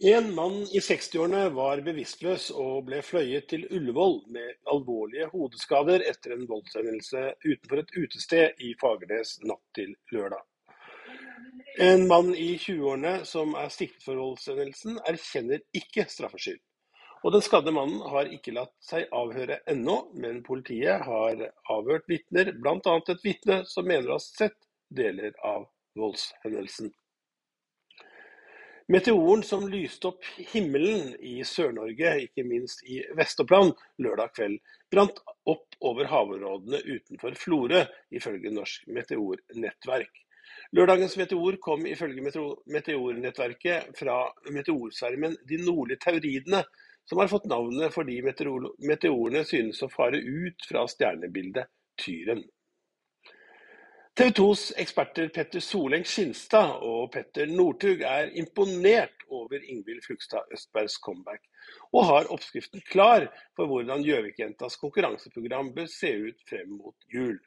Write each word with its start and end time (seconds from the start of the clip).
En 0.00 0.34
mann 0.34 0.60
i 0.62 0.78
60-årene 0.78 1.48
var 1.50 1.80
bevisstløs 1.82 2.52
og 2.54 2.84
ble 2.86 3.00
fløyet 3.02 3.48
til 3.50 3.64
Ullevål 3.66 4.20
med 4.30 4.52
alvorlige 4.70 5.26
hodeskader 5.32 6.04
etter 6.06 6.36
en 6.36 6.44
voldshendelse 6.46 7.22
utenfor 7.42 7.80
et 7.82 7.90
utested 7.96 8.62
i 8.62 8.76
Fagernes 8.78 9.32
natt 9.42 9.64
til 9.74 9.96
lørdag. 10.14 10.44
En 11.82 12.06
mann 12.06 12.30
i 12.30 12.52
20-årene 12.62 13.24
som 13.26 13.56
er 13.58 13.74
siktet 13.74 14.06
for 14.06 14.22
voldshendelsen, 14.22 15.00
erkjenner 15.02 15.66
ikke 15.82 16.06
straffskyld. 16.06 16.62
Og 17.26 17.34
den 17.34 17.42
skadde 17.42 17.74
mannen 17.74 17.98
har 18.14 18.30
ikke 18.30 18.54
latt 18.54 18.76
seg 18.78 19.10
avhøre 19.10 19.58
ennå, 19.66 19.98
men 20.14 20.44
politiet 20.46 21.02
har 21.10 21.42
avhørt 21.74 22.06
vitner, 22.06 22.54
bl.a. 22.54 22.78
et 23.02 23.26
vitne 23.26 23.64
som 23.66 23.90
mener 23.90 24.14
å 24.14 24.20
ha 24.20 24.22
sett 24.22 24.60
deler 24.94 25.34
av 25.42 25.66
voldshendelsen. 25.98 26.94
Meteoren 28.88 29.42
som 29.42 29.66
lyste 29.68 30.08
opp 30.08 30.24
himmelen 30.48 31.10
i 31.20 31.42
Sør-Norge, 31.44 32.14
ikke 32.24 32.40
minst 32.48 32.80
i 32.88 33.02
Vest-Oppland, 33.18 33.74
lørdag 34.00 34.30
kveld, 34.38 34.54
brant 34.88 35.20
opp 35.44 35.76
over 35.84 36.08
havområdene 36.08 36.80
utenfor 36.86 37.36
Florø, 37.36 37.82
ifølge 38.16 38.48
Norsk 38.54 38.88
meteornettverk. 38.96 40.22
Lørdagens 40.72 41.18
meteor 41.20 41.58
kom 41.60 41.84
ifølge 41.84 42.24
meteornettverket 42.24 43.92
fra 44.00 44.16
meteorsvermen 44.56 45.36
De 45.44 45.60
nordlige 45.66 46.00
tauridene, 46.06 46.64
som 47.04 47.20
har 47.20 47.28
fått 47.28 47.48
navnet 47.52 47.92
fordi 47.92 48.22
meteorene 48.24 49.44
synes 49.44 49.84
å 49.84 49.92
fare 49.92 50.16
ut 50.16 50.64
fra 50.64 50.88
stjernebildet 50.88 51.68
Tyren. 52.00 52.40
TV 54.18 54.32
2s 54.34 54.62
eksperter 54.82 55.28
Petter 55.30 55.62
Soleng 55.62 56.02
Skinstad 56.02 56.80
og 56.82 57.12
Petter 57.14 57.46
Northug 57.46 58.00
er 58.02 58.32
imponert 58.40 59.20
over 59.30 59.60
Ingvild 59.62 60.00
Flugstad 60.02 60.50
Østbergs 60.56 60.96
comeback, 61.04 61.44
og 61.94 62.08
har 62.08 62.32
oppskriften 62.34 62.82
klar 62.90 63.28
for 63.54 63.70
hvordan 63.70 64.02
Gjøvik-jentas 64.02 64.74
konkurranseprogram 64.82 65.70
bør 65.76 65.86
se 65.92 66.10
ut 66.24 66.42
frem 66.50 66.74
mot 66.80 67.06
jul. 67.14 67.38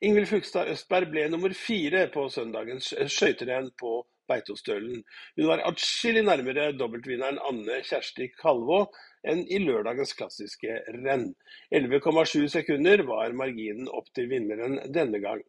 Ingvild 0.00 0.30
Flugstad 0.32 0.72
Østberg 0.72 1.12
ble 1.12 1.26
nummer 1.28 1.52
fire 1.52 2.06
på 2.16 2.24
søndagens 2.32 2.94
skøyterenn 3.18 3.68
på 3.76 3.92
Beitostølen. 4.32 5.04
Hun 5.36 5.52
var 5.52 5.66
atskillig 5.68 6.24
nærmere 6.24 6.70
dobbeltvinneren 6.80 7.44
Anne 7.44 7.82
Kjersti 7.84 8.32
Kalvå 8.40 8.86
enn 9.28 9.44
i 9.52 9.60
lørdagens 9.68 10.16
klassiske 10.16 10.80
renn. 10.96 11.34
11,7 11.76 12.48
sekunder 12.56 13.04
var 13.12 13.36
marginen 13.36 13.92
opp 13.92 14.08
til 14.16 14.32
vinneren 14.32 14.80
denne 14.96 15.20
gang. 15.20 15.44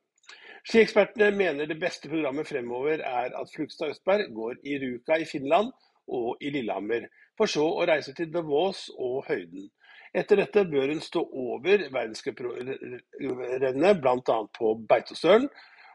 Skiekspertene 0.68 1.32
mener 1.34 1.66
det 1.66 1.80
beste 1.82 2.10
programmet 2.10 2.48
fremover 2.48 3.02
er 3.02 3.34
at 3.38 3.50
Flugstad 3.56 3.90
Østberg 3.96 4.34
går 4.36 4.54
i 4.64 4.78
Ruka 4.84 5.18
i 5.18 5.26
Finland 5.26 5.72
og 6.08 6.38
i 6.42 6.50
Lillehammer, 6.54 7.08
for 7.38 7.46
så 7.50 7.66
å 7.66 7.86
reise 7.90 8.14
til 8.18 8.34
Davos 8.34 8.90
og 8.98 9.26
høyden. 9.30 9.70
Etter 10.14 10.36
dette 10.42 10.66
bør 10.68 10.88
hun 10.92 11.02
stå 11.02 11.22
over 11.24 11.78
verdenscuprennet, 11.94 14.02
bl.a. 14.04 14.38
på 14.58 14.74
Beitostølen, 14.90 15.50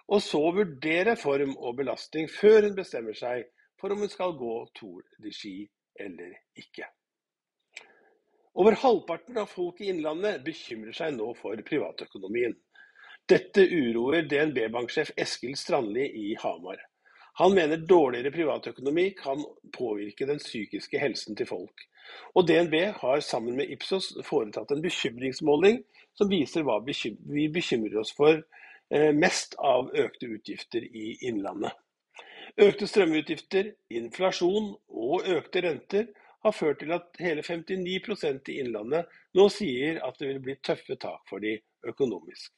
og 0.09 0.23
så 0.23 0.41
vurdere 0.55 1.17
form 1.19 1.57
og 1.57 1.77
belastning 1.81 2.29
før 2.31 2.63
hun 2.69 2.77
bestemmer 2.79 3.15
seg 3.19 3.45
for 3.81 3.93
om 3.93 4.03
hun 4.03 4.13
skal 4.13 4.37
gå 4.39 4.55
Tour 4.79 5.03
de 5.23 5.33
Ski 5.35 5.57
eller 6.01 6.33
ikke. 6.57 6.87
Over 8.57 8.79
halvparten 8.81 9.37
av 9.43 9.51
folk 9.53 9.83
i 9.85 9.91
Innlandet 9.93 10.45
bekymrer 10.47 10.95
seg 10.97 11.13
nå 11.19 11.33
for 11.37 11.61
privatøkonomien. 11.67 12.55
Dette 13.27 13.65
uroer 13.67 14.23
DNB-banksjef 14.31 15.11
Eskil 15.19 15.57
Strandli 15.59 16.05
i 16.31 16.37
Hamar. 16.39 16.79
Han 17.41 17.55
mener 17.55 17.77
dårligere 17.77 18.31
privatøkonomi 18.31 19.11
kan 19.19 19.41
påvirke 19.75 20.29
den 20.29 20.39
psykiske 20.39 20.99
helsen 21.03 21.35
til 21.37 21.49
folk. 21.51 21.83
Og 22.39 22.47
DNB 22.47 22.75
har 23.01 23.21
sammen 23.21 23.57
med 23.59 23.73
Ipsos 23.75 24.13
foretatt 24.29 24.71
en 24.71 24.85
bekymringsmåling 24.85 25.81
som 26.15 26.31
viser 26.31 26.63
hva 26.63 26.77
vi 26.87 27.49
bekymrer 27.57 27.99
oss 27.99 28.13
for 28.15 28.39
eh, 28.39 29.11
mest 29.11 29.59
av 29.59 29.91
økte 29.91 30.31
utgifter 30.37 30.87
i 30.87 31.17
Innlandet. 31.27 31.75
Økte 32.63 32.87
strømutgifter, 32.87 33.73
inflasjon 33.91 34.71
og 34.87 35.27
økte 35.27 35.65
renter 35.67 36.07
har 36.47 36.55
ført 36.55 36.79
til 36.85 36.95
at 36.95 37.11
hele 37.19 37.43
59% 37.43 38.55
i 38.55 38.61
Innlandet 38.63 39.11
nå 39.35 39.49
sier 39.51 39.99
at 40.07 40.23
det 40.23 40.31
vil 40.31 40.41
bli 40.47 40.57
tøffe 40.63 40.95
tak 40.95 41.27
for 41.27 41.43
de 41.43 41.59
økonomisk. 41.83 42.55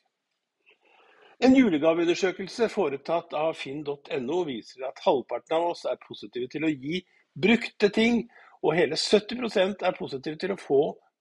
En 1.39 1.55
julegaveundersøkelse 1.55 2.67
foretatt 2.73 3.35
av 3.39 3.53
finn.no 3.55 4.39
viser 4.49 4.89
at 4.89 4.99
halvparten 5.05 5.55
av 5.55 5.67
oss 5.69 5.85
er 5.87 6.01
positive 6.03 6.49
til 6.51 6.65
å 6.67 6.71
gi 6.73 6.99
brukte 7.39 7.93
ting, 7.95 8.25
og 8.67 8.75
hele 8.75 8.99
70% 8.99 9.85
er 9.87 9.95
positive 9.95 10.41
til 10.43 10.55
å 10.55 10.59
få 10.59 10.81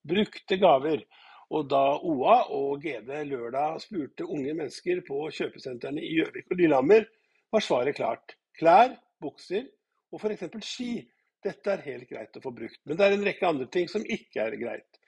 brukte 0.09 0.57
gaver. 0.57 1.03
Og 1.53 1.67
da 1.69 1.83
OA 2.01 2.39
og 2.49 2.81
GD 2.81 3.11
lørdag 3.29 3.77
spurte 3.83 4.25
unge 4.25 4.55
mennesker 4.57 5.03
på 5.05 5.27
kjøpesentrene 5.37 6.01
i 6.01 6.15
Gjøvik 6.15 6.49
og 6.49 6.63
Lillehammer, 6.63 7.05
var 7.53 7.63
svaret 7.63 7.99
klart. 7.99 8.33
Klær, 8.57 8.97
bukser 9.21 9.69
og 10.09 10.23
f.eks. 10.23 10.49
ski. 10.65 10.91
Dette 11.45 11.75
er 11.75 11.85
helt 11.85 12.09
greit 12.09 12.35
å 12.35 12.41
få 12.41 12.51
brukt. 12.57 12.81
Men 12.89 12.97
det 12.97 13.05
er 13.05 13.15
en 13.15 13.27
rekke 13.29 13.47
andre 13.53 13.69
ting 13.69 13.85
som 13.91 14.01
ikke 14.01 14.49
er 14.49 14.57
greit. 14.57 14.99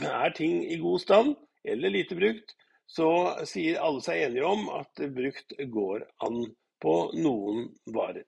Er 0.00 0.32
ting 0.32 0.64
i 0.64 0.80
god 0.80 1.04
stand 1.04 1.36
eller 1.68 1.92
lite 1.92 2.16
brukt, 2.16 2.56
så 2.90 3.06
sier 3.46 3.78
alle 3.78 4.02
seg 4.02 4.18
enige 4.26 4.42
om 4.50 4.66
at 4.74 4.98
brukt 5.14 5.54
går 5.70 6.02
an 6.26 6.40
på 6.82 7.14
noen 7.14 7.70
varer. 7.94 8.26